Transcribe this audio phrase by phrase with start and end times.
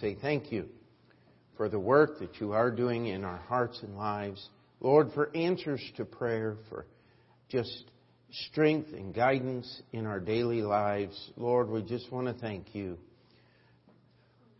[0.00, 0.66] say thank you
[1.56, 4.48] for the work that you are doing in our hearts and lives.
[4.80, 6.86] Lord, for answers to prayer, for
[7.48, 7.84] just
[8.30, 11.30] strength and guidance in our daily lives.
[11.36, 12.98] Lord, we just want to thank you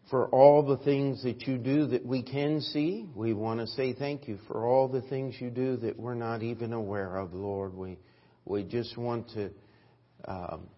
[0.08, 3.08] for all the things that you do that we can see.
[3.14, 6.42] We want to say thank you for all the things you do that we're not
[6.42, 7.74] even aware of, Lord.
[7.74, 7.98] We,
[8.44, 9.50] we just want to
[10.26, 10.68] um,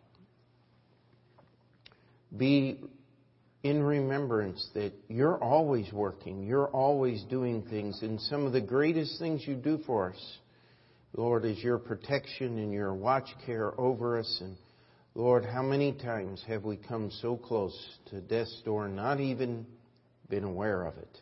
[2.34, 2.80] be
[3.68, 9.18] in remembrance that you're always working, you're always doing things, and some of the greatest
[9.18, 10.38] things you do for us,
[11.14, 14.38] Lord, is your protection and your watch care over us.
[14.40, 14.56] And
[15.14, 17.76] Lord, how many times have we come so close
[18.10, 19.66] to death's door, not even
[20.30, 21.20] been aware of it?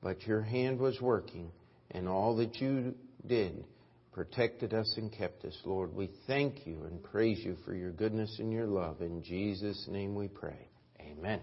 [0.00, 1.50] But your hand was working,
[1.90, 2.94] and all that you
[3.26, 3.64] did
[4.12, 5.58] protected us and kept us.
[5.64, 9.00] Lord, we thank you and praise you for your goodness and your love.
[9.00, 10.68] In Jesus' name we pray.
[11.00, 11.40] Amen.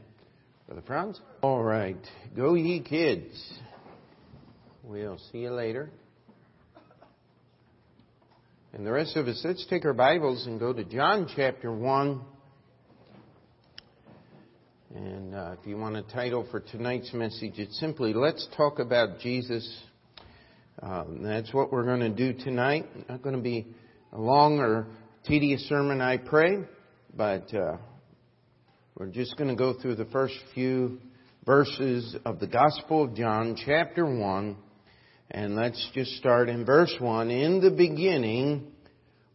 [0.72, 1.20] Brother Franz?
[1.42, 2.00] All right.
[2.34, 3.60] Go ye kids.
[4.84, 5.90] We'll see you later.
[8.72, 12.22] And the rest of us, let's take our Bibles and go to John chapter 1.
[14.96, 19.20] And uh, if you want a title for tonight's message, it's simply Let's Talk About
[19.20, 19.70] Jesus.
[20.82, 22.86] Um, that's what we're going to do tonight.
[23.10, 23.68] Not going to be
[24.14, 24.88] a long or
[25.26, 26.60] tedious sermon, I pray,
[27.14, 27.76] but uh,
[28.96, 31.00] we're just going to go through the first few
[31.46, 34.58] verses of the Gospel of John, chapter 1.
[35.32, 37.32] And let's just start in verse 1.
[37.32, 38.74] In the beginning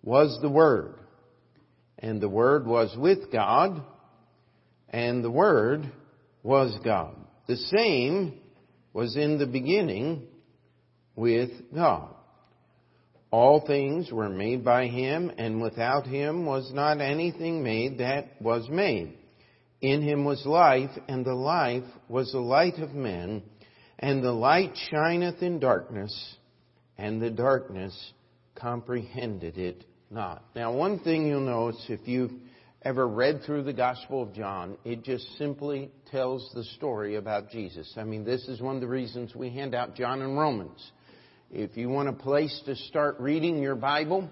[0.03, 0.97] was the Word.
[1.99, 3.83] And the Word was with God.
[4.91, 5.91] And the Word
[6.43, 7.17] was God.
[7.49, 8.39] The same
[8.93, 10.27] was in the beginning
[11.17, 12.11] with God.
[13.31, 18.69] All things were made by Him, and without Him was not anything made that was
[18.69, 19.17] made.
[19.81, 23.43] In him was life, and the life was the light of men.
[23.99, 26.37] And the light shineth in darkness,
[26.99, 28.13] and the darkness
[28.55, 30.45] comprehended it not.
[30.55, 32.33] Now, one thing you'll notice if you've
[32.83, 37.93] ever read through the Gospel of John, it just simply tells the story about Jesus.
[37.97, 40.93] I mean, this is one of the reasons we hand out John and Romans.
[41.51, 44.29] If you want a place to start reading your Bible,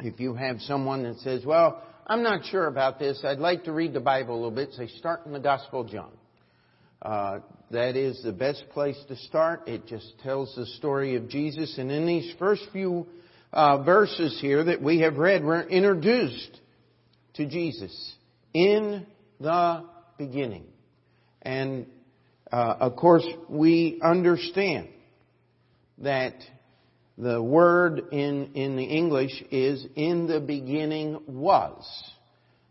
[0.00, 3.22] if you have someone that says, well, I'm not sure about this.
[3.24, 4.72] I'd like to read the Bible a little bit.
[4.72, 6.10] Say, start in the Gospel of John.
[7.02, 7.40] Uh,
[7.70, 9.68] that is the best place to start.
[9.68, 11.78] It just tells the story of Jesus.
[11.78, 13.06] And in these first few
[13.52, 16.60] uh, verses here that we have read, we're introduced
[17.34, 18.14] to Jesus
[18.52, 19.06] in
[19.38, 19.84] the
[20.18, 20.64] beginning.
[21.42, 21.86] And
[22.52, 24.88] uh, of course, we understand
[25.98, 26.34] that
[27.20, 31.84] the word in, in the English is in the beginning was.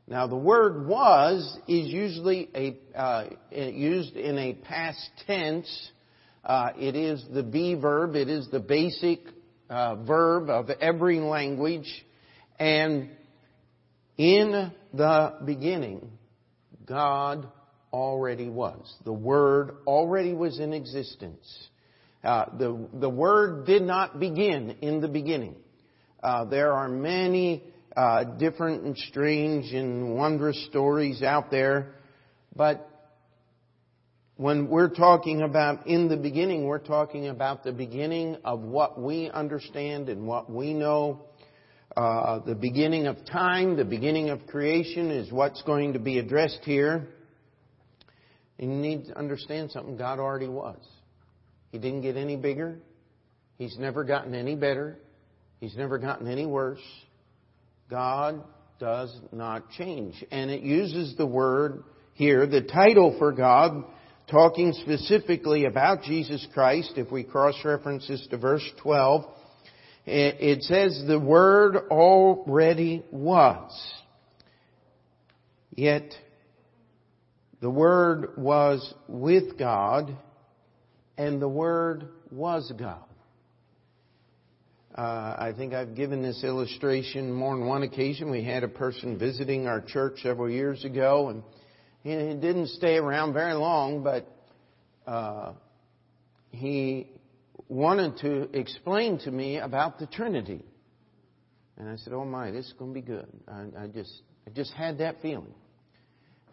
[0.08, 5.92] Now the word was is usually a, uh, used in a past tense.
[6.44, 8.16] Uh, it is the be verb.
[8.16, 9.20] It is the basic
[9.70, 11.88] uh, verb of every language.
[12.58, 13.12] And
[14.18, 16.10] in the beginning,
[16.86, 17.48] God
[17.94, 18.92] already was.
[19.06, 21.48] The Word already was in existence.
[22.24, 25.56] Uh, the, the Word did not begin in the beginning.
[26.22, 27.64] Uh, there are many
[27.96, 31.96] uh, different and strange and wondrous stories out there,
[32.56, 32.90] but
[34.36, 39.30] when we're talking about in the beginning, we're talking about the beginning of what we
[39.30, 41.26] understand and what we know.
[41.98, 46.62] Uh, the beginning of time, the beginning of creation is what's going to be addressed
[46.64, 47.10] here.
[48.58, 50.80] And you need to understand something God already was.
[51.72, 52.78] He didn't get any bigger.
[53.58, 54.98] He's never gotten any better.
[55.60, 56.82] He's never gotten any worse.
[57.90, 58.44] God
[58.80, 60.24] does not change.
[60.32, 63.84] And it uses the word here, the title for God,
[64.30, 69.26] talking specifically about Jesus Christ, if we cross references to verse 12,
[70.06, 73.72] it says the Word already was.
[75.76, 76.14] Yet,
[77.62, 80.16] the Word was with God
[81.20, 83.04] and the Word was God.
[84.96, 85.02] Uh,
[85.38, 88.32] I think I've given this illustration more than one occasion.
[88.32, 91.44] We had a person visiting our church several years ago, and
[92.04, 94.28] he didn't stay around very long, but
[95.06, 95.54] uh,
[96.52, 97.08] he
[97.68, 100.64] wanted to explain to me about the Trinity.
[101.78, 104.52] And I said, "Oh my, this is going to be good." I, I just, I
[104.52, 105.54] just had that feeling.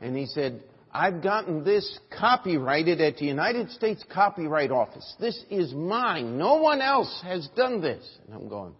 [0.00, 0.62] And he said,
[0.96, 5.14] I've gotten this copyrighted at the United States Copyright Office.
[5.20, 6.38] This is mine.
[6.38, 8.02] No one else has done this.
[8.24, 8.72] And I'm going,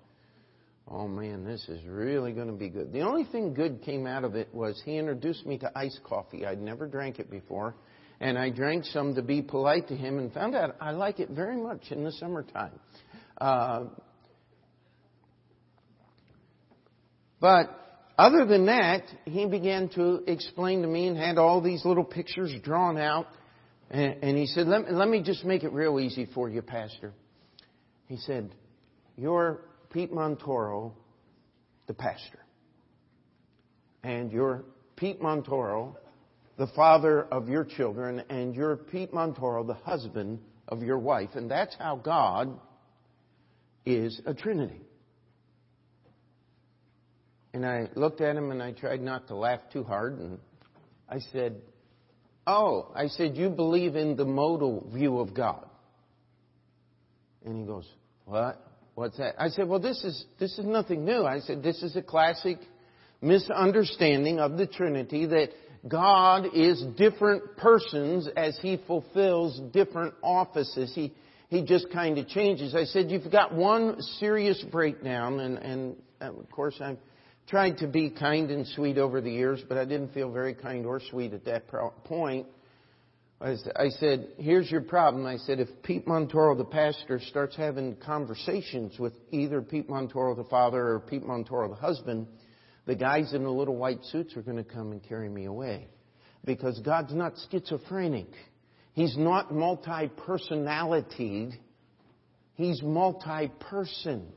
[0.89, 2.91] oh man, this is really going to be good.
[2.91, 6.47] The only thing good came out of it was he introduced me to iced coffee.
[6.47, 7.75] I'd never drank it before.
[8.19, 11.29] and I drank some to be polite to him and found out I like it
[11.31, 12.81] very much in the summertime.
[13.39, 13.85] Uh,
[17.41, 17.86] but
[18.19, 22.53] other than that, he began to explain to me and had all these little pictures
[22.63, 23.27] drawn out.
[23.91, 27.13] And, and he said, let, let me just make it real easy for you, Pastor.
[28.07, 28.55] He said,
[29.17, 29.61] You're
[29.91, 30.93] Pete Montoro,
[31.87, 32.39] the pastor.
[34.03, 34.65] And you're
[34.97, 35.97] Pete Montoro,
[36.57, 41.31] the father of your children, and you're Pete Montoro, the husband of your wife.
[41.35, 42.59] And that's how God
[43.85, 44.81] is a Trinity.
[47.57, 50.19] And I looked at him and I tried not to laugh too hard.
[50.19, 50.39] And
[51.09, 51.57] I said,
[52.47, 55.67] Oh, I said, you believe in the modal view of God.
[57.47, 57.89] And he goes,
[58.27, 58.63] What?
[58.95, 59.37] What's that?
[59.39, 61.25] I said, Well, this is, this is nothing new.
[61.25, 62.59] I said, This is a classic
[63.23, 65.49] misunderstanding of the Trinity that
[65.89, 70.93] God is different persons as He fulfills different offices.
[70.95, 71.15] He,
[71.49, 72.75] he just kind of changes.
[72.75, 76.99] I said, You've got one serious breakdown, and, and of course, I've
[77.49, 80.85] tried to be kind and sweet over the years, but I didn't feel very kind
[80.85, 81.65] or sweet at that
[82.05, 82.47] point.
[83.39, 85.27] I said, Here's your problem.
[85.27, 90.45] I said, If Pete Montoro, the pastor, starts having conversations with either Pete Montoro, the
[90.45, 92.29] father, or Pete Montoro, the husband,
[92.87, 95.87] the guys in the little white suits are going to come and carry me away.
[96.47, 98.29] Because God's not schizophrenic.
[98.95, 101.53] He's not multi-personalitied.
[102.55, 104.33] He's multi-personed.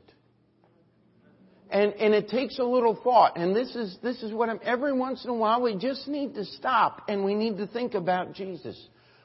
[1.72, 3.38] And, and it takes a little thought.
[3.38, 6.34] And this is, this is what I'm, every once in a while we just need
[6.34, 8.80] to stop and we need to think about Jesus.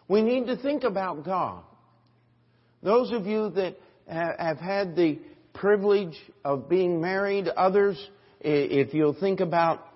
[0.09, 1.63] We need to think about God.
[2.83, 3.77] Those of you that
[4.07, 5.19] have had the
[5.55, 7.97] privilege of being married, others
[8.41, 9.87] if you'll think about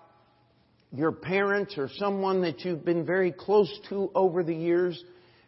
[0.90, 5.02] your parents or someone that you've been very close to over the years,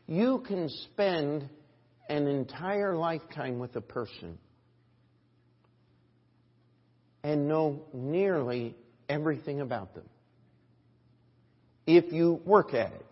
[0.06, 1.49] you can spend
[2.11, 4.37] an entire lifetime with a person
[7.22, 8.75] and know nearly
[9.08, 10.08] everything about them
[11.87, 13.06] if you work at it.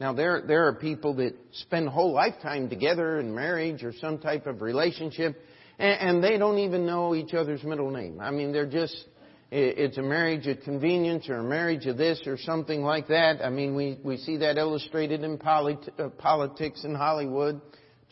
[0.00, 4.18] Now, there, there are people that spend a whole lifetime together in marriage or some
[4.18, 5.36] type of relationship,
[5.78, 8.20] and, and they don't even know each other's middle name.
[8.20, 9.06] I mean, they're just,
[9.50, 13.44] it's a marriage of convenience or a marriage of this or something like that.
[13.44, 17.60] I mean, we, we see that illustrated in polit- uh, politics in Hollywood.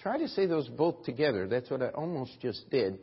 [0.02, 1.46] Try to say those both together.
[1.46, 2.98] That's what I almost just did.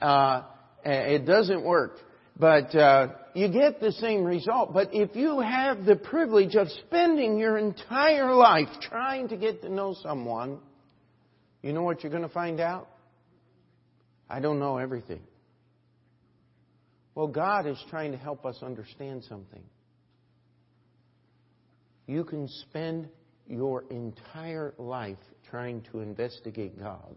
[0.00, 0.42] Uh,
[0.84, 1.98] it doesn't work.
[2.38, 4.72] But uh, you get the same result.
[4.72, 9.68] But if you have the privilege of spending your entire life trying to get to
[9.68, 10.58] know someone,
[11.62, 12.88] you know what you're going to find out?
[14.28, 15.20] I don't know everything.
[17.14, 19.62] Well, God is trying to help us understand something.
[22.06, 23.08] You can spend
[23.46, 25.18] your entire life
[25.50, 27.16] trying to investigate God.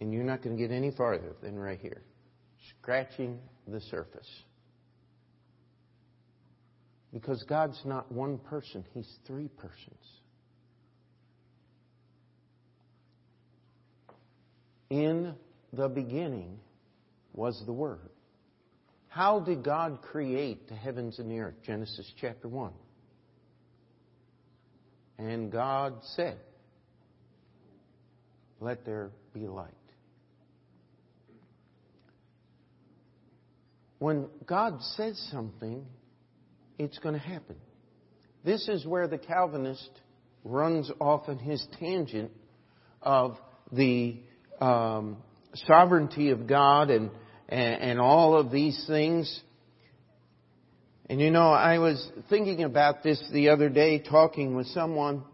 [0.00, 2.02] And you're not going to get any farther than right here,
[2.80, 4.28] scratching the surface.
[7.12, 10.04] Because God's not one person, He's three persons.
[14.90, 15.34] In
[15.72, 16.58] the beginning
[17.34, 18.10] was the Word.
[19.08, 21.54] How did God create the heavens and the earth?
[21.64, 22.72] Genesis chapter 1.
[25.18, 26.38] And God said,
[28.60, 29.72] Let there be light.
[33.98, 35.84] When God says something,
[36.78, 37.56] it's going to happen.
[38.44, 39.90] This is where the Calvinist
[40.44, 42.30] runs off on his tangent
[43.02, 43.36] of
[43.72, 44.20] the
[44.60, 45.18] um,
[45.66, 47.10] sovereignty of God and,
[47.48, 49.42] and, and all of these things.
[51.10, 55.24] And you know, I was thinking about this the other day, talking with someone.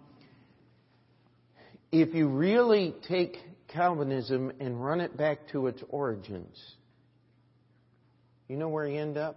[1.90, 3.37] If you really take
[3.68, 6.56] Calvinism and run it back to its origins,
[8.49, 9.37] you know where you end up?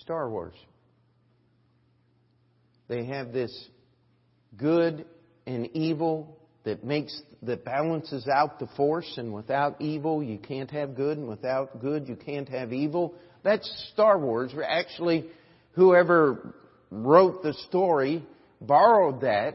[0.00, 0.54] Star Wars.
[2.88, 3.68] They have this
[4.56, 5.04] good
[5.46, 10.94] and evil that makes that balances out the force and without evil you can't have
[10.96, 13.14] good and without good you can't have evil
[13.44, 15.26] that's star wars actually
[15.72, 16.54] whoever
[16.90, 18.24] wrote the story
[18.60, 19.54] borrowed that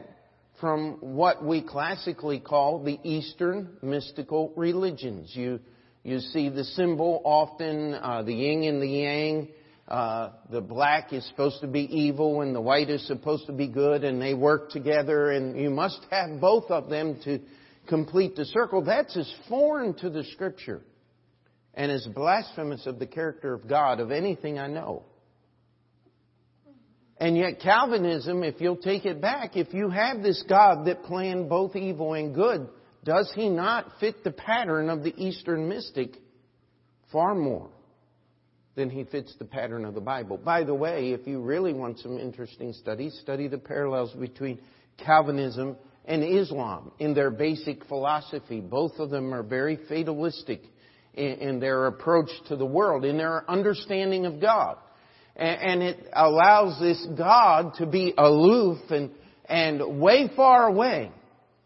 [0.60, 5.58] from what we classically call the eastern mystical religions you
[6.02, 9.48] you see the symbol often uh, the yin and the yang
[9.88, 13.68] uh, the black is supposed to be evil and the white is supposed to be
[13.68, 17.40] good, and they work together, and you must have both of them to
[17.88, 18.82] complete the circle.
[18.82, 20.80] That's as foreign to the Scripture
[21.74, 25.04] and as blasphemous of the character of God of anything I know.
[27.18, 31.48] And yet Calvinism, if you'll take it back, if you have this God that planned
[31.48, 32.68] both evil and good,
[33.04, 36.16] does he not fit the pattern of the Eastern mystic
[37.10, 37.68] far more
[38.74, 40.36] than he fits the pattern of the Bible?
[40.36, 44.60] By the way, if you really want some interesting studies, study the parallels between
[44.98, 48.60] Calvinism and Islam in their basic philosophy.
[48.60, 50.62] Both of them are very fatalistic
[51.14, 54.78] in, their approach to the world, in their understanding of God.
[55.34, 59.10] And, it allows this God to be aloof and,
[59.46, 61.10] and way far away.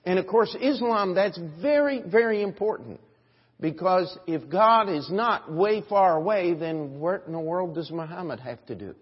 [0.07, 3.01] And of course, Islam, that's very, very important.
[3.59, 8.39] Because if God is not way far away, then what in the world does Muhammad
[8.41, 8.95] have to do?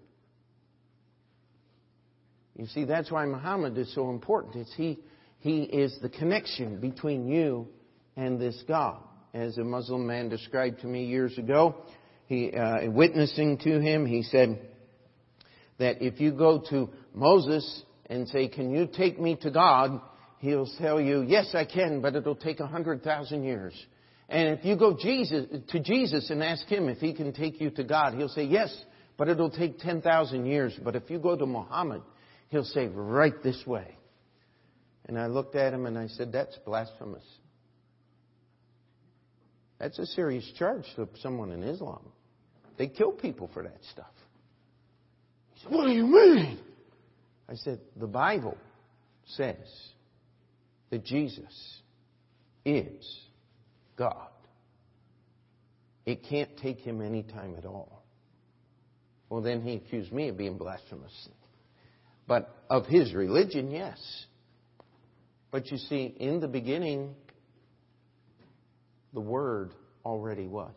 [2.57, 4.57] You see, that's why Muhammad is so important.
[4.57, 5.01] It's he,
[5.41, 7.69] he is the connection between you
[8.17, 8.99] and this God.
[9.35, 11.75] As a Muslim man described to me years ago,
[12.27, 14.61] he, uh, witnessing to him, he said
[15.79, 20.01] that if you go to Moses and say, can you take me to God?
[20.45, 23.73] He'll tell you, yes, I can, but it'll take a hundred thousand years.
[24.29, 27.71] And if you go Jesus, to Jesus and ask him if he can take you
[27.71, 28.71] to God, he'll say, yes,
[29.17, 30.79] but it'll take 10,000 years.
[30.85, 32.03] But if you go to Muhammad,
[32.51, 33.97] he'll say, right this way.
[35.07, 37.25] And I looked at him and I said, that's blasphemous.
[39.79, 42.03] That's a serious charge to someone in Islam.
[42.77, 44.13] They kill people for that stuff.
[45.55, 46.59] He said, What do you mean?
[47.49, 48.59] I said, The Bible
[49.25, 49.57] says
[50.95, 51.81] that Jesus
[52.65, 53.05] is
[53.97, 54.29] God.
[56.07, 58.05] It can't take him any time at all.
[59.29, 61.29] Well, then he accused me of being blasphemous.
[62.29, 63.99] But of his religion, yes.
[65.51, 67.17] But you see, in the beginning,
[69.15, 69.73] the Word
[70.05, 70.77] already was.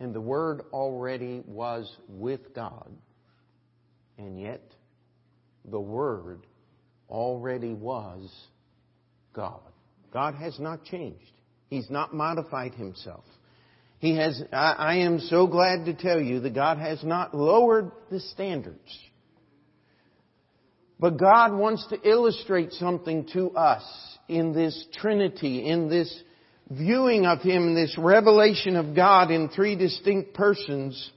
[0.00, 2.92] And the Word already was with God.
[4.18, 4.60] And yet,
[5.64, 6.40] the Word
[7.12, 8.28] already was
[9.34, 9.60] God.
[10.12, 11.30] God has not changed.
[11.68, 13.24] He's not modified himself.
[13.98, 17.92] He has, I, I am so glad to tell you that God has not lowered
[18.10, 18.98] the standards.
[20.98, 23.82] But God wants to illustrate something to us
[24.28, 26.22] in this Trinity, in this
[26.70, 31.10] viewing of Him, this revelation of God in three distinct persons,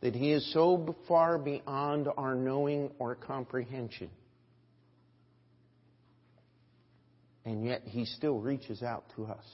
[0.00, 4.10] that He is so far beyond our knowing or comprehension.
[7.48, 9.44] And yet He still reaches out to us.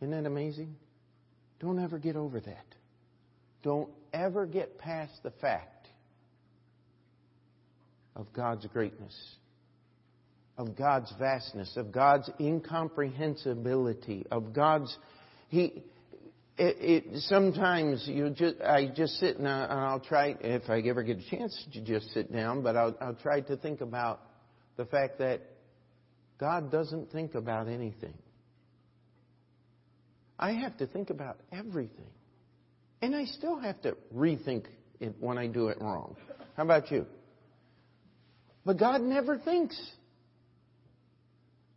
[0.00, 0.74] Isn't that amazing?
[1.60, 2.64] Don't ever get over that.
[3.62, 5.88] Don't ever get past the fact
[8.16, 9.14] of God's greatness
[10.58, 14.96] of God's vastness, of God's incomprehensibility, of God's
[15.48, 15.82] He.
[16.58, 20.80] It, it, sometimes you just I just sit and, I, and I'll try if I
[20.80, 24.20] ever get a chance to just sit down, but I'll, I'll try to think about
[24.76, 25.40] the fact that
[26.38, 28.14] God doesn't think about anything.
[30.38, 32.10] I have to think about everything.
[33.00, 34.64] And I still have to rethink
[35.00, 36.16] it when I do it wrong.
[36.56, 37.06] How about you?
[38.64, 39.80] But God never thinks.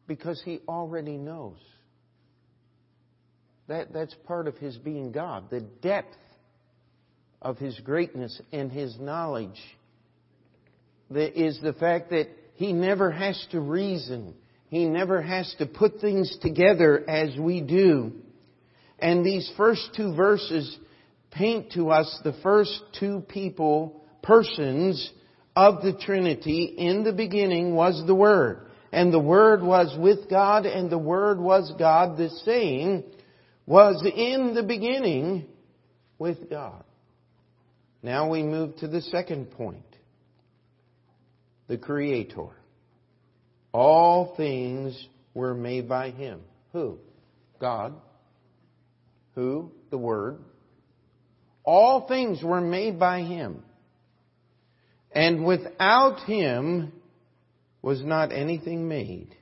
[0.08, 1.58] Because he already knows.
[3.68, 5.50] That, that's part of his being God.
[5.50, 6.16] The depth
[7.42, 9.60] of his greatness and his knowledge
[11.10, 14.34] is the fact that he never has to reason.
[14.75, 18.12] He never has to put things together as we do.
[19.00, 20.77] And these first two verses
[21.32, 25.13] paint to us the first two people, persons
[25.55, 26.75] of the Trinity.
[26.77, 31.39] In the beginning was the Word and the Word was with God, and the Word
[31.39, 32.17] was God.
[32.17, 33.05] The saying
[33.65, 35.46] was in the beginning
[36.20, 36.84] with God.
[38.03, 39.86] Now we move to the second point.
[41.70, 42.50] The Creator.
[43.75, 44.98] All things
[45.34, 46.39] were made by Him.
[46.72, 46.98] Who?
[47.60, 47.94] God.
[49.34, 49.70] Who?
[49.89, 50.38] The Word.
[51.65, 53.62] All things were made by Him.
[55.12, 56.94] And without Him,
[57.82, 59.36] was not anything made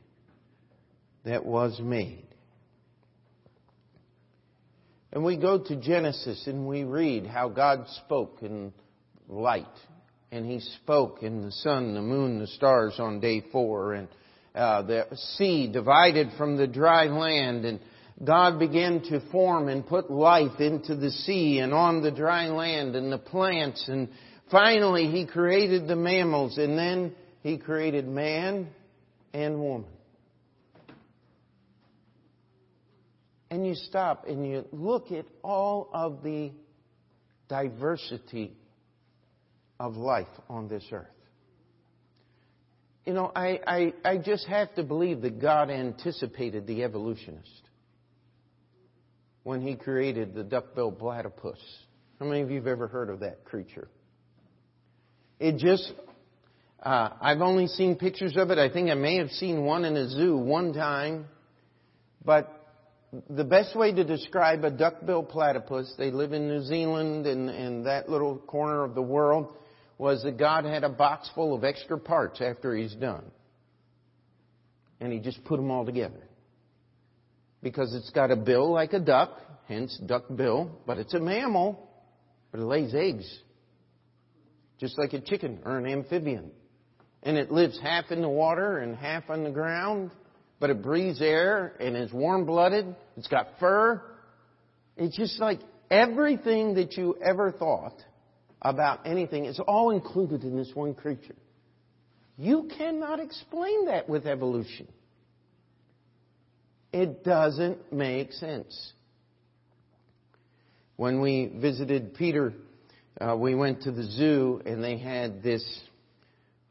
[1.25, 2.25] that was made.
[5.11, 8.73] And we go to Genesis and we read how God spoke in
[9.29, 9.67] light.
[10.31, 13.93] And He spoke in the sun, the moon, the stars on day four.
[13.93, 14.07] And
[14.55, 15.07] uh, the
[15.37, 17.65] sea divided from the dry land.
[17.65, 17.79] And
[18.23, 22.95] God began to form and put life into the sea and on the dry land
[22.95, 23.85] and the plants.
[23.87, 24.09] And
[24.51, 26.57] finally He created the mammals.
[26.57, 28.69] And then he created man
[29.33, 29.89] and woman.
[33.51, 36.51] And you stop and you look at all of the
[37.49, 38.55] diversity
[39.79, 41.12] of life on this earth.
[43.05, 47.61] You know, I, I, I just have to believe that God anticipated the evolutionist
[49.43, 51.59] when he created the duck-billed platypus.
[52.19, 53.89] How many of you have ever heard of that creature?
[55.37, 55.91] It just,
[56.81, 58.57] uh, I've only seen pictures of it.
[58.57, 61.25] I think I may have seen one in a zoo one time.
[62.23, 62.49] But
[63.29, 67.85] the best way to describe a duck-billed platypus, they live in New Zealand and, and
[67.85, 69.53] that little corner of the world,
[69.97, 73.23] was that God had a box full of extra parts after He's done.
[74.99, 76.27] And He just put them all together.
[77.61, 81.89] Because it's got a bill like a duck, hence duck bill, but it's a mammal,
[82.51, 83.25] but it lays eggs.
[84.79, 86.51] Just like a chicken or an amphibian.
[87.21, 90.11] And it lives half in the water and half on the ground,
[90.59, 92.93] but it breathes air and is warm blooded.
[93.15, 94.01] It's got fur.
[94.97, 95.59] It's just like
[95.89, 97.95] everything that you ever thought
[98.63, 101.35] about anything is all included in this one creature.
[102.37, 104.87] You cannot explain that with evolution.
[106.91, 108.93] It doesn't make sense.
[110.95, 112.53] When we visited Peter,
[113.19, 115.63] uh, we went to the zoo and they had this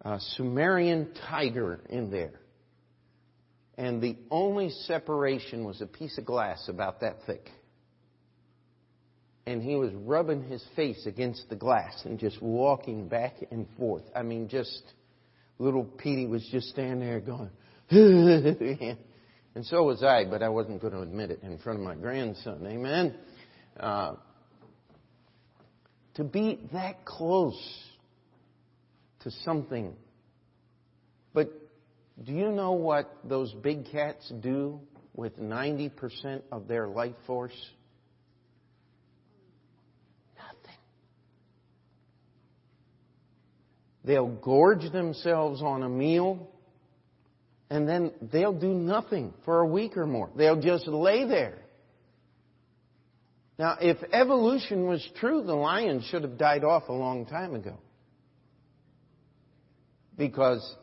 [0.05, 2.41] uh, Sumerian tiger in there.
[3.77, 7.51] And the only separation was a piece of glass about that thick.
[9.47, 14.05] And he was rubbing his face against the glass and just walking back and forth.
[14.15, 14.83] I mean, just
[15.59, 17.51] little Petey was just standing there going,
[19.55, 21.95] and so was I, but I wasn't going to admit it in front of my
[21.95, 22.65] grandson.
[22.67, 23.15] Amen.
[23.79, 24.15] Uh,
[26.15, 27.61] to be that close
[29.21, 29.95] to something.
[31.33, 31.51] But
[32.23, 34.81] do you know what those big cats do
[35.15, 37.57] with 90% of their life force?
[44.05, 46.49] They'll gorge themselves on a meal
[47.73, 50.29] and then they'll do nothing for a week or more.
[50.37, 51.59] They'll just lay there.
[53.59, 57.79] Now, if evolution was true, the lion should have died off a long time ago.
[60.19, 60.77] Because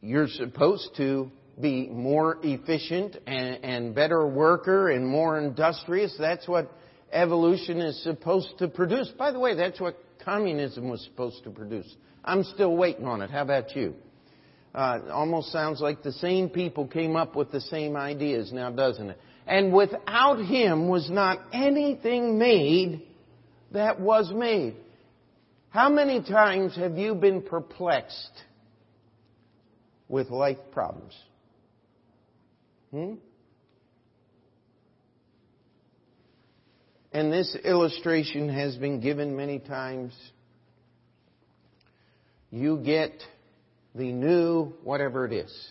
[0.00, 6.12] you're supposed to be more efficient and, and, better worker and more industrious.
[6.18, 6.72] That's what
[7.12, 9.08] evolution is supposed to produce.
[9.10, 11.94] By the way, that's what communism was supposed to produce.
[12.24, 13.30] I'm still waiting on it.
[13.30, 13.94] How about you?
[14.74, 19.10] Uh, almost sounds like the same people came up with the same ideas now, doesn't
[19.10, 19.18] it?
[19.46, 23.02] And without him was not anything made
[23.72, 24.76] that was made.
[25.70, 28.42] How many times have you been perplexed
[30.08, 31.16] with life problems?
[32.90, 33.14] Hmm?
[37.12, 40.14] And this illustration has been given many times.
[42.50, 43.12] You get
[43.94, 45.70] the new whatever it is.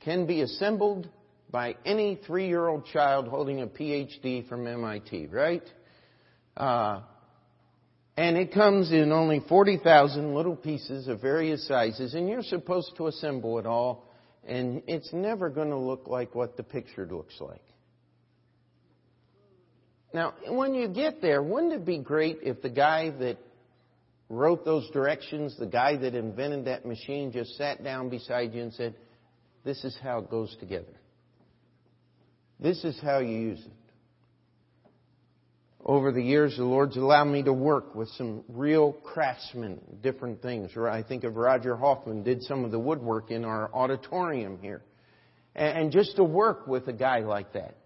[0.00, 1.08] Can be assembled
[1.50, 5.62] by any three year old child holding a PhD from MIT, right?
[6.56, 7.00] Uh,
[8.16, 13.08] and it comes in only 40,000 little pieces of various sizes, and you're supposed to
[13.08, 14.10] assemble it all,
[14.46, 17.60] and it's never going to look like what the picture looks like.
[20.12, 23.38] Now, when you get there, wouldn't it be great if the guy that
[24.28, 28.72] wrote those directions, the guy that invented that machine just sat down beside you and
[28.72, 28.94] said,
[29.64, 30.94] This is how it goes together?
[32.58, 33.72] This is how you use it.
[35.84, 40.72] Over the years, the Lord's allowed me to work with some real craftsmen, different things.
[40.76, 44.82] I think of Roger Hoffman did some of the woodwork in our auditorium here.
[45.54, 47.76] And just to work with a guy like that.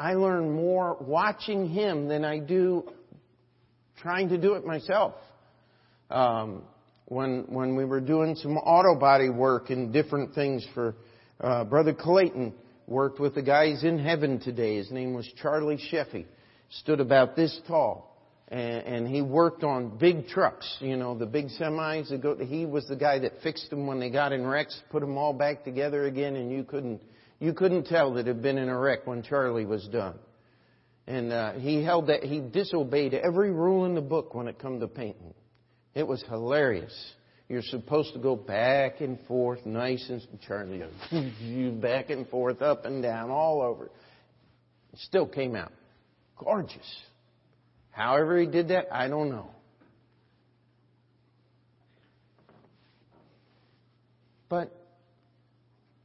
[0.00, 2.84] I learn more watching him than I do
[3.98, 5.14] trying to do it myself.
[6.10, 6.62] Um,
[7.06, 10.94] when when we were doing some auto body work and different things for
[11.40, 12.54] uh, Brother Clayton,
[12.90, 14.76] Worked with the guys in heaven today.
[14.76, 16.26] His name was Charlie Sheffy.
[16.80, 18.20] Stood about this tall.
[18.48, 22.08] And, and he worked on big trucks, you know, the big semis.
[22.08, 25.02] That go, he was the guy that fixed them when they got in wrecks, put
[25.02, 27.00] them all back together again, and you couldn't,
[27.40, 30.18] you couldn't tell that it had been in a wreck when Charlie was done.
[31.06, 34.78] And uh, he held that he disobeyed every rule in the book when it come
[34.78, 35.34] to painting.
[35.94, 36.94] It was hilarious.
[37.48, 40.84] You're supposed to go back and forth, nice and Charlie,
[41.40, 43.86] you back and forth, up and down, all over.
[43.86, 45.72] It still came out
[46.38, 47.02] gorgeous.
[47.90, 49.50] However he did that, I don't know.
[54.48, 54.79] But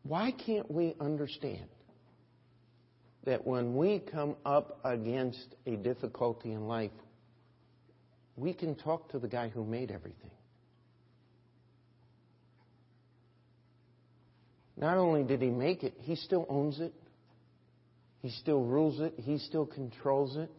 [0.08, 1.68] why can't we understand
[3.26, 6.92] that when we come up against a difficulty in life,
[8.38, 10.30] we can talk to the guy who made everything.
[14.78, 16.94] Not only did he make it, he still owns it.
[18.22, 19.14] He still rules it.
[19.18, 20.52] He still controls it.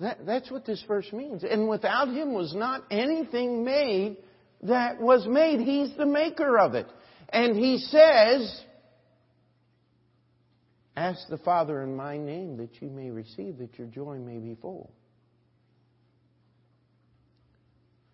[0.00, 1.44] That, that's what this verse means.
[1.44, 4.18] And without him was not anything made
[4.62, 5.60] that was made.
[5.60, 6.86] He's the maker of it.
[7.28, 8.62] And he says,
[10.96, 14.56] Ask the Father in my name that you may receive, that your joy may be
[14.60, 14.90] full.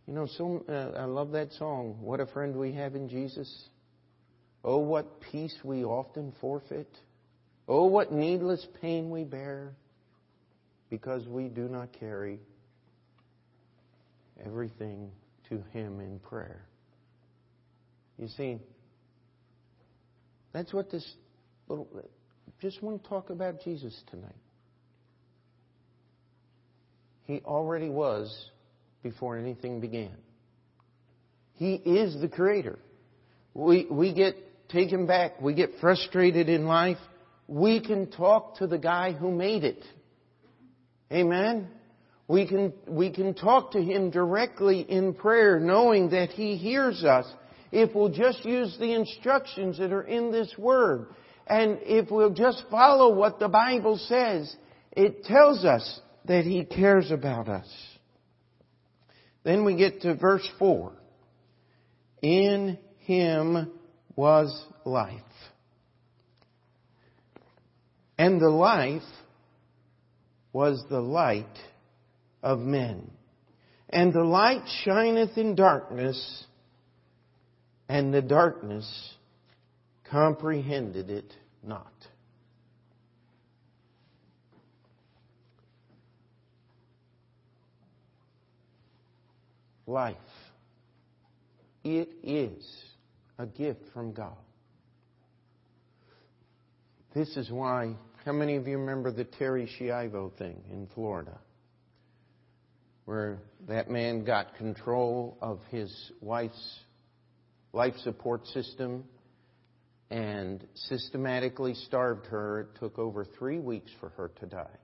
[0.06, 1.96] You know, so uh, I love that song.
[2.00, 3.50] What a friend we have in Jesus.
[4.62, 6.94] Oh, what peace we often forfeit.
[7.66, 9.72] Oh, what needless pain we bear
[10.90, 12.38] because we do not carry
[14.44, 15.10] everything
[15.48, 16.66] to Him in prayer.
[18.18, 18.58] You see,
[20.54, 21.06] that's what this
[21.68, 21.86] little
[22.62, 24.30] just want to talk about Jesus tonight.
[27.24, 28.50] He already was
[29.02, 30.16] before anything began.
[31.54, 32.78] He is the creator.
[33.52, 34.36] We, we get
[34.68, 35.40] taken back.
[35.40, 36.98] We get frustrated in life.
[37.48, 39.84] We can talk to the guy who made it.
[41.12, 41.68] Amen?
[42.28, 47.26] We can, we can talk to him directly in prayer knowing that he hears us
[47.74, 51.08] if we'll just use the instructions that are in this word.
[51.46, 54.54] And if we'll just follow what the Bible says,
[54.92, 57.66] it tells us that He cares about us.
[59.42, 60.92] Then we get to verse 4.
[62.22, 63.72] In Him
[64.14, 65.20] was life.
[68.16, 69.02] And the life
[70.52, 71.58] was the light
[72.40, 73.10] of men.
[73.90, 76.46] And the light shineth in darkness,
[77.88, 79.14] and the darkness
[80.10, 81.92] comprehended it not.
[89.86, 90.16] Life.
[91.82, 92.64] It is
[93.38, 94.36] a gift from God.
[97.14, 97.94] This is why,
[98.24, 101.38] how many of you remember the Terri Schiavo thing in Florida?
[103.04, 106.80] Where that man got control of his wife's
[107.74, 109.04] life support system
[110.10, 112.60] and systematically starved her.
[112.60, 114.76] It took over three weeks for her to die.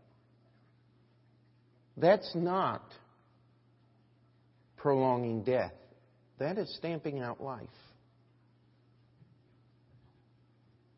[1.97, 2.83] That's not
[4.77, 5.73] prolonging death.
[6.39, 7.69] That is stamping out life.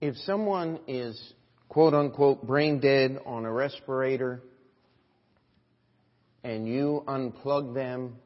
[0.00, 1.20] If someone is
[1.68, 4.42] quote unquote brain dead on a respirator
[6.42, 8.16] and you unplug them,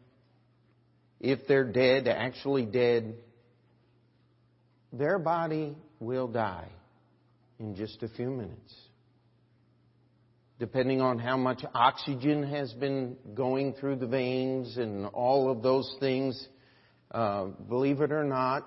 [1.21, 3.15] if they're dead, actually dead,
[4.99, 6.69] their body will die
[7.59, 8.75] in just a few minutes.
[10.59, 15.97] Depending on how much oxygen has been going through the veins and all of those
[16.01, 16.49] things,
[17.11, 18.67] uh, believe it or not,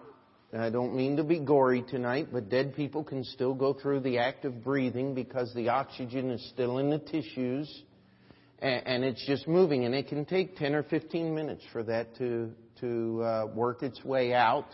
[0.57, 4.17] I don't mean to be gory tonight, but dead people can still go through the
[4.17, 7.83] act of breathing because the oxygen is still in the tissues
[8.59, 9.85] and, and it's just moving.
[9.85, 14.03] And it can take 10 or 15 minutes for that to, to uh, work its
[14.03, 14.65] way out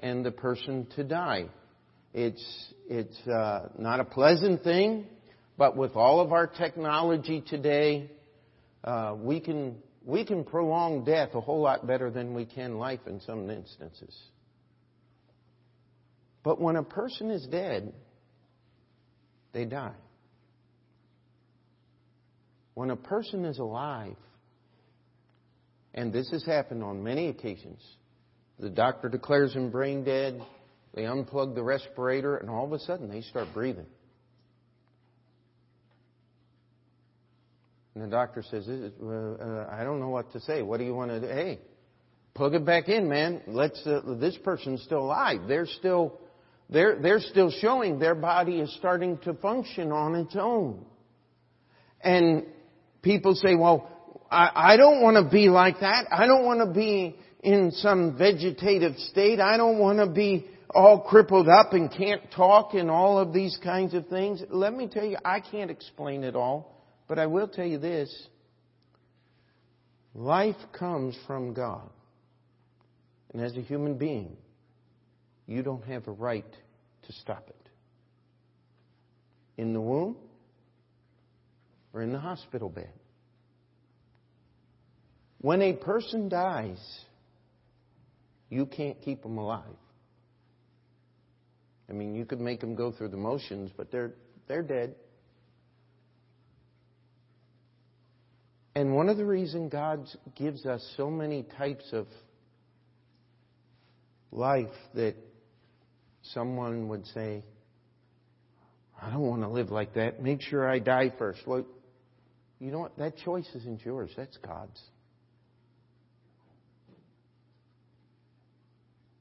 [0.00, 1.46] and the person to die.
[2.14, 5.06] It's, it's uh, not a pleasant thing,
[5.56, 8.10] but with all of our technology today,
[8.84, 13.00] uh, we, can, we can prolong death a whole lot better than we can life
[13.06, 14.16] in some instances.
[16.42, 17.92] But when a person is dead,
[19.52, 19.96] they die.
[22.74, 24.16] When a person is alive,
[25.94, 27.82] and this has happened on many occasions,
[28.58, 30.40] the doctor declares him brain dead.
[30.94, 33.86] They unplug the respirator, and all of a sudden they start breathing.
[37.94, 40.62] And the doctor says, uh, I don't know what to say.
[40.62, 41.26] What do you want to do?
[41.26, 41.58] Hey,
[42.34, 43.42] plug it back in, man.
[43.46, 43.84] Let's.
[43.86, 45.40] Uh, this person's still alive.
[45.48, 46.20] They're still.
[46.70, 50.84] They're, they're still showing their body is starting to function on its own.
[52.02, 52.44] And
[53.00, 53.90] people say, well,
[54.30, 56.06] I, I don't want to be like that.
[56.12, 59.40] I don't want to be in some vegetative state.
[59.40, 63.58] I don't want to be all crippled up and can't talk and all of these
[63.62, 64.42] kinds of things.
[64.50, 68.28] Let me tell you, I can't explain it all, but I will tell you this.
[70.14, 71.88] Life comes from God.
[73.32, 74.36] And as a human being,
[75.46, 76.50] you don't have a right
[77.06, 77.54] to stop it.
[79.56, 80.16] In the womb
[81.92, 82.92] or in the hospital bed.
[85.40, 86.78] When a person dies,
[88.50, 89.64] you can't keep them alive.
[91.88, 94.12] I mean, you could make them go through the motions, but they're,
[94.46, 94.94] they're dead.
[98.74, 100.06] And one of the reasons God
[100.36, 102.06] gives us so many types of
[104.30, 105.16] life that
[106.22, 107.42] someone would say,
[109.00, 110.22] I don't want to live like that.
[110.22, 111.40] Make sure I die first.
[111.46, 111.64] Well,
[112.60, 112.98] you know what?
[112.98, 114.10] That choice isn't yours.
[114.16, 114.80] That's God's.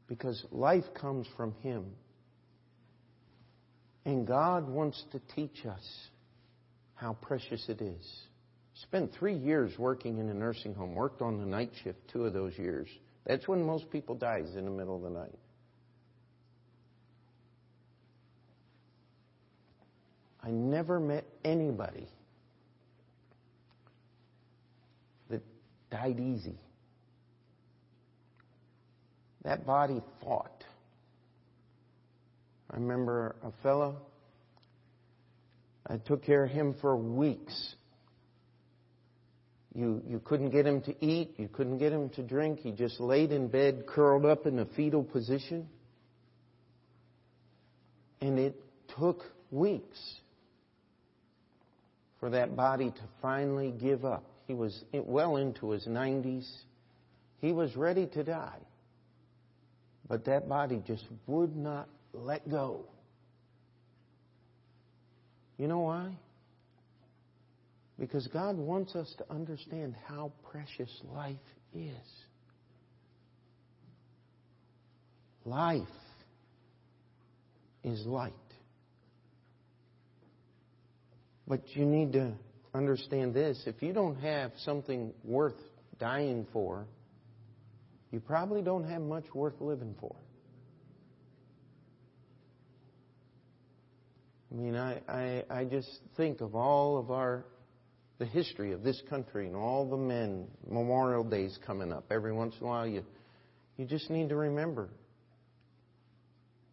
[0.07, 1.85] Because life comes from Him.
[4.05, 5.85] And God wants to teach us
[6.95, 8.21] how precious it is.
[8.83, 12.33] Spent three years working in a nursing home, worked on the night shift two of
[12.33, 12.87] those years.
[13.25, 15.37] That's when most people die, is in the middle of the night.
[20.41, 22.07] I never met anybody
[25.29, 25.41] that
[25.91, 26.57] died easy.
[29.43, 30.63] That body fought.
[32.69, 33.97] I remember a fellow,
[35.85, 37.75] I took care of him for weeks.
[39.73, 42.59] You, you couldn't get him to eat, you couldn't get him to drink.
[42.59, 45.69] He just laid in bed, curled up in a fetal position.
[48.19, 48.55] And it
[48.99, 49.99] took weeks
[52.19, 54.23] for that body to finally give up.
[54.47, 56.49] He was well into his 90s.
[57.39, 58.59] He was ready to die.
[60.07, 62.85] But that body just would not let go.
[65.57, 66.11] You know why?
[67.99, 71.35] Because God wants us to understand how precious life
[71.73, 71.91] is.
[75.45, 75.87] Life
[77.83, 78.33] is light.
[81.47, 82.33] But you need to
[82.73, 83.63] understand this.
[83.65, 85.55] If you don't have something worth
[85.97, 86.85] dying for,
[88.11, 90.15] you probably don't have much worth living for.
[94.51, 97.45] I mean, I, I, I just think of all of our,
[98.17, 102.05] the history of this country and all the men, Memorial Days coming up.
[102.11, 103.03] Every once in a while, you,
[103.75, 104.89] you just need to remember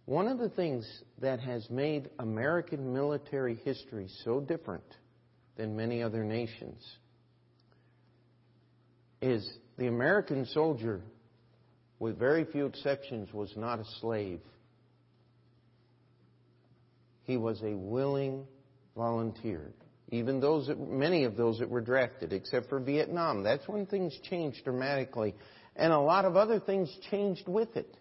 [0.07, 0.87] one of the things
[1.21, 4.85] that has made American military history so different
[5.57, 6.83] than many other nations
[9.23, 11.01] is the American soldier,
[12.05, 14.41] with very few exceptions, was not a slave.
[17.23, 18.45] He was a willing
[18.95, 19.73] volunteer.
[20.11, 23.43] Even those that, many of those that were drafted, except for Vietnam.
[23.43, 25.35] That's when things changed dramatically.
[25.77, 27.97] And a lot of other things changed with it.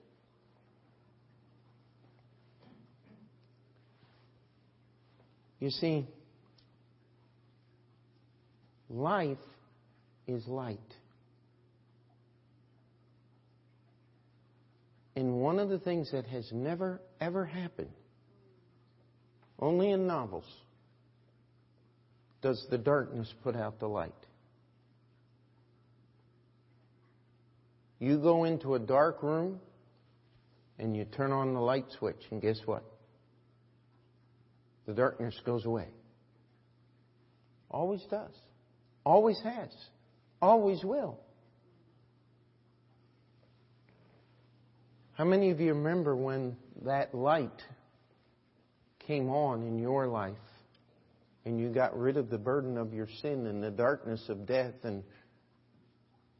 [5.62, 6.06] You see,
[8.90, 9.38] life
[10.28, 10.80] is light.
[15.16, 17.92] And one of the things that has never, ever happened,
[19.60, 20.46] only in novels,
[22.42, 24.12] does the darkness put out the light.
[28.00, 29.60] You go into a dark room
[30.80, 32.84] and you turn on the light switch, and guess what?
[34.86, 35.88] the darkness goes away.
[37.72, 38.34] Always does.
[39.06, 39.70] Always has.
[40.42, 41.20] Always will.
[45.14, 47.62] How many of you remember when that light
[49.06, 50.34] came on in your life
[51.46, 54.74] and you got rid of the burden of your sin and the darkness of death
[54.84, 55.04] and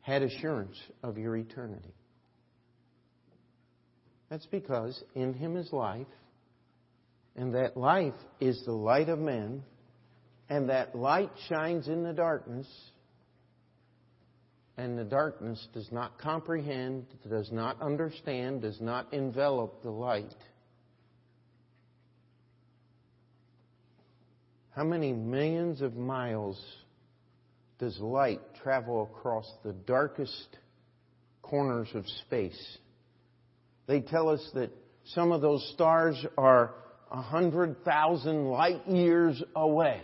[0.02, 1.94] had assurance of your eternity?
[4.32, 6.08] That's because in Him is life,
[7.36, 9.62] and that life is the light of men,
[10.50, 12.68] and that light shines in the darkness,
[14.78, 20.34] and the darkness does not comprehend, does not understand, does not envelop the light.
[24.76, 26.60] How many millions of miles
[27.78, 30.48] does light travel across the darkest
[31.44, 32.78] corners of space?
[33.86, 34.72] They tell us that
[35.06, 36.74] some of those stars are
[37.12, 40.02] a hundred thousand light years away.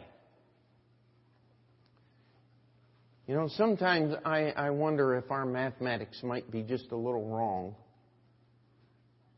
[3.29, 7.75] You know, sometimes I, I wonder if our mathematics might be just a little wrong.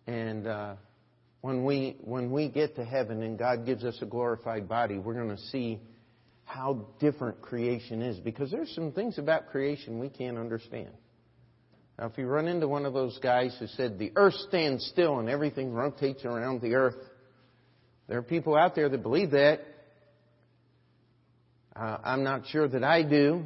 [0.07, 0.75] And uh,
[1.41, 5.15] when we when we get to heaven and God gives us a glorified body, we're
[5.15, 5.81] going to see
[6.45, 10.91] how different creation is because there's some things about creation we can't understand.
[11.99, 15.19] Now, if you run into one of those guys who said the earth stands still
[15.19, 16.95] and everything rotates around the earth,
[18.07, 19.59] there are people out there that believe that.
[21.75, 23.43] Uh, I'm not sure that I do.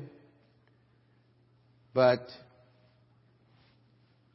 [1.96, 2.28] But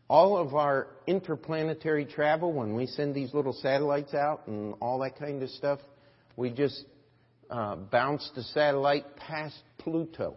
[0.09, 5.19] all of our interplanetary travel, when we send these little satellites out and all that
[5.19, 5.79] kind of stuff,
[6.37, 6.87] we just
[7.51, 10.37] uh, bounce the satellite past Pluto.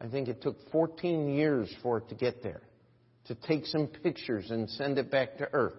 [0.00, 2.62] I think it took 14 years for it to get there,
[3.26, 5.74] to take some pictures and send it back to Earth.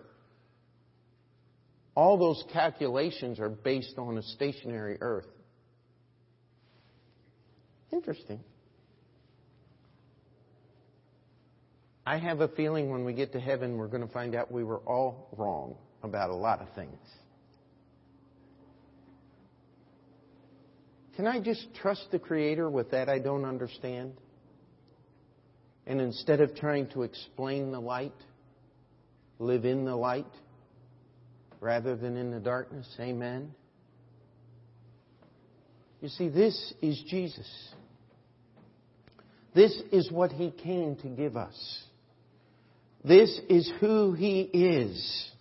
[1.96, 5.28] All those calculations are based on a stationary Earth.
[7.94, 8.42] Interesting.
[12.10, 14.64] I have a feeling when we get to heaven, we're going to find out we
[14.64, 16.98] were all wrong about a lot of things.
[21.16, 24.14] Can I just trust the Creator with that I don't understand?
[25.86, 28.16] And instead of trying to explain the light,
[29.38, 30.26] live in the light
[31.62, 32.92] rather than in the darkness?
[33.00, 33.54] Amen.
[36.02, 37.72] You see, this is Jesus.
[39.54, 41.84] This is what He came to give us.
[43.04, 45.32] This is who He is.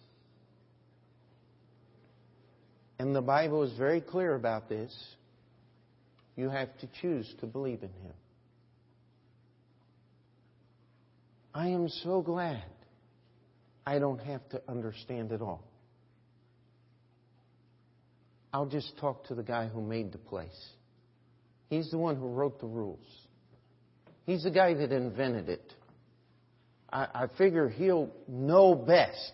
[2.98, 4.92] And the Bible is very clear about this.
[6.36, 8.14] You have to choose to believe in Him.
[11.54, 12.62] I am so glad
[13.86, 15.64] I don't have to understand it all.
[18.52, 20.68] I'll just talk to the guy who made the place.
[21.68, 23.04] He's the one who wrote the rules.
[24.24, 25.74] He's the guy that invented it.
[26.92, 29.32] I, I figure he'll know best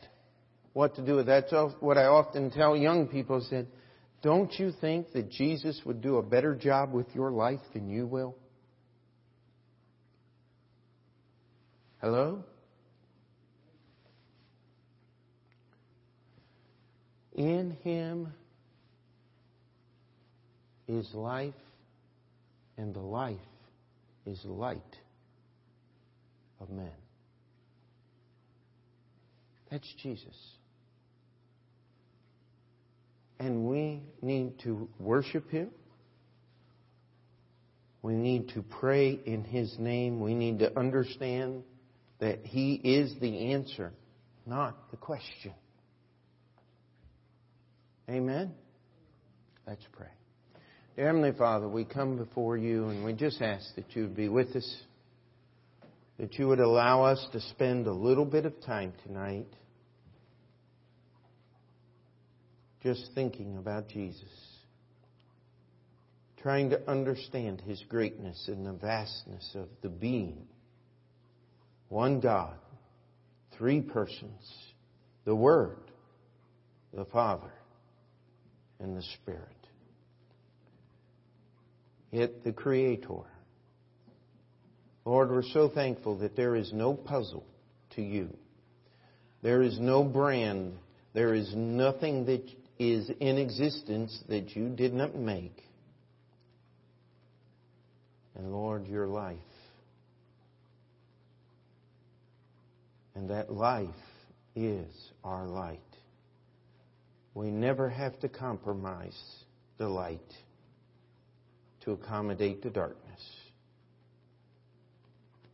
[0.72, 1.46] what to do with that.
[1.50, 3.38] That's what I often tell young people.
[3.38, 3.66] is that
[4.22, 8.06] don't you think that Jesus would do a better job with your life than you
[8.06, 8.36] will?
[12.00, 12.44] Hello?
[17.34, 18.32] In him
[20.86, 21.54] is life,
[22.76, 23.36] and the life
[24.26, 24.80] is light
[26.60, 26.92] of men.
[29.74, 30.36] That's Jesus.
[33.40, 35.70] And we need to worship Him.
[38.00, 40.20] We need to pray in His name.
[40.20, 41.64] We need to understand
[42.20, 43.90] that He is the answer,
[44.46, 45.54] not the question.
[48.08, 48.52] Amen?
[49.66, 50.06] Let's pray.
[50.94, 54.28] Dear Heavenly Father, we come before you and we just ask that you would be
[54.28, 54.82] with us,
[56.20, 59.48] that you would allow us to spend a little bit of time tonight
[62.84, 64.28] just thinking about Jesus,
[66.42, 70.46] trying to understand His greatness and the vastness of the being.
[71.88, 72.58] One God,
[73.56, 74.42] three persons,
[75.24, 75.78] the Word,
[76.92, 77.52] the Father,
[78.78, 79.40] and the Spirit.
[82.10, 83.24] Yet the Creator.
[85.06, 87.46] Lord, we're so thankful that there is no puzzle
[87.96, 88.28] to you.
[89.42, 90.74] There is no brand.
[91.14, 92.46] There is nothing that
[92.78, 95.62] is in existence that you did not make.
[98.34, 99.38] And Lord, your life.
[103.14, 103.88] And that life
[104.56, 104.88] is
[105.22, 105.80] our light.
[107.34, 109.18] We never have to compromise
[109.78, 110.20] the light
[111.84, 113.20] to accommodate the darkness.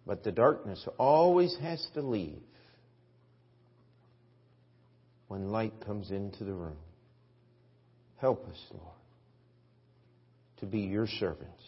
[0.07, 2.43] But the darkness always has to leave
[5.29, 6.77] when light comes into the room.
[8.21, 8.95] Help us, Lord,
[10.59, 11.63] to be your servants,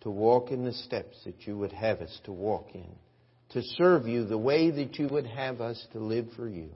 [0.00, 2.90] to walk in the steps that you would have us to walk in,
[3.50, 6.70] to serve you the way that you would have us to live for you.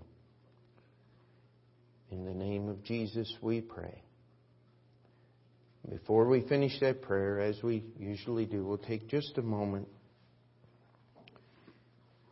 [2.13, 4.03] In the name of Jesus, we pray.
[5.91, 9.89] Before we finish that prayer, as we usually do, we'll take just a moment.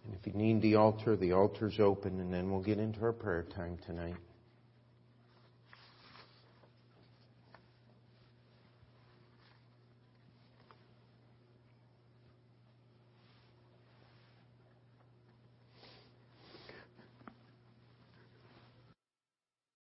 [0.04, 3.12] And if you need the altar, the altar's open, and then we'll get into our
[3.12, 4.14] prayer time tonight.